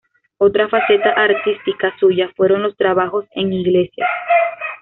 [0.39, 4.09] Otra faceta artística suya fueron los trabajos en iglesias.